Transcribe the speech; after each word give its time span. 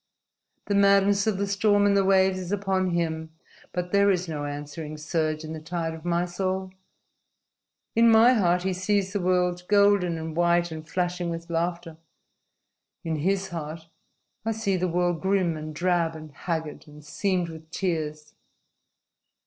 The 0.65 0.73
madness 0.73 1.27
of 1.27 1.37
the 1.37 1.45
storm 1.45 1.85
and 1.85 1.95
the 1.95 2.03
waves 2.03 2.39
is 2.39 2.51
upon 2.51 2.89
him, 2.89 3.35
but 3.71 3.91
there 3.91 4.09
is 4.09 4.27
no 4.27 4.45
answering 4.45 4.97
surge 4.97 5.43
in 5.43 5.53
the 5.53 5.59
tide 5.59 5.93
of 5.93 6.03
my 6.05 6.25
soul. 6.25 6.71
In 7.95 8.09
my 8.09 8.33
heart 8.33 8.63
he 8.63 8.73
sees 8.73 9.13
the 9.13 9.19
world 9.19 9.61
golden 9.67 10.17
and 10.17 10.35
white 10.35 10.71
and 10.71 10.89
flashing 10.89 11.29
with 11.29 11.51
laughter. 11.51 11.97
In 13.03 13.17
his 13.17 13.49
heart 13.49 13.89
I 14.43 14.53
see 14.53 14.75
the 14.75 14.87
world 14.87 15.21
grim 15.21 15.55
and 15.55 15.71
drab 15.71 16.15
and 16.15 16.31
haggard 16.31 16.87
and 16.87 17.05
seamed 17.05 17.49
with 17.49 17.69
tears. 17.69 18.33